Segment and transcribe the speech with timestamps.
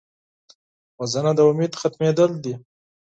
[0.99, 2.53] وژنه د امید ختمېدل دي